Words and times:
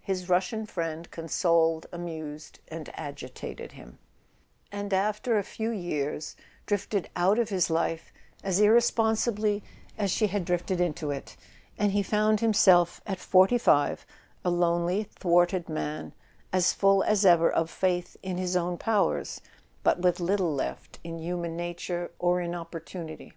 His 0.00 0.30
Russian 0.30 0.64
friend 0.64 1.10
consoled, 1.10 1.88
amused 1.92 2.60
and 2.68 2.88
agitated 2.94 3.72
him, 3.72 3.98
and 4.72 4.94
after 4.94 5.36
a 5.36 5.42
few 5.42 5.70
years 5.70 6.36
drifted 6.64 7.10
out 7.14 7.38
of 7.38 7.50
his 7.50 7.68
life 7.68 8.10
as 8.42 8.60
irresponsibly 8.60 9.62
as 9.98 10.10
she 10.10 10.28
had 10.28 10.46
drifted 10.46 10.80
into 10.80 11.10
it; 11.10 11.36
and 11.76 11.92
he 11.92 12.02
found 12.02 12.40
himself, 12.40 13.02
at 13.06 13.18
forty 13.18 13.58
five, 13.58 14.06
a 14.42 14.48
lonely 14.48 15.04
thwarted 15.04 15.68
man, 15.68 16.14
as 16.50 16.72
full 16.72 17.02
as 17.04 17.26
ever 17.26 17.50
of 17.52 17.68
faith 17.68 18.16
in 18.22 18.38
his 18.38 18.56
own 18.56 18.78
powers, 18.78 19.42
but 19.82 19.98
with 20.00 20.18
little 20.18 20.54
left 20.54 20.98
in 21.04 21.18
human 21.18 21.58
nature 21.58 22.10
or 22.18 22.40
in 22.40 22.54
opportunity. 22.54 23.34